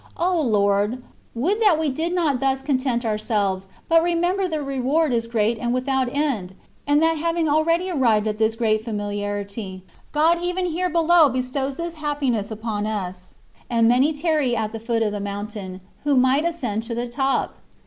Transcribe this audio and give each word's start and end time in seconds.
O 0.17 0.41
Lord! 0.41 1.03
would 1.35 1.61
that 1.61 1.77
we 1.77 1.89
did 1.91 2.11
not 2.11 2.39
thus 2.39 2.63
content 2.63 3.05
ourselves, 3.05 3.67
but 3.87 4.01
remember 4.01 4.47
the 4.47 4.63
reward 4.63 5.13
is 5.13 5.27
great 5.27 5.59
and 5.59 5.75
without 5.75 6.09
end; 6.11 6.55
and 6.87 7.03
that 7.03 7.19
having 7.19 7.47
already 7.47 7.91
arrived 7.91 8.25
at 8.25 8.39
this 8.39 8.55
great 8.55 8.83
familiarity^ 8.83 9.83
God 10.11 10.41
even 10.41 10.65
here 10.65 10.89
below 10.89 11.29
bestows 11.29 11.77
this 11.77 11.93
happiness 11.93 12.49
upon 12.49 12.87
us; 12.87 13.35
and 13.69 13.87
many 13.87 14.11
tarry 14.11 14.55
at 14.55 14.71
the 14.71 14.79
foot 14.79 15.03
of 15.03 15.11
the 15.11 15.19
mountain, 15.19 15.81
who 16.03 16.15
might 16.15 16.45
ascend 16.45 16.81
the 16.81 17.07
top 17.07 17.57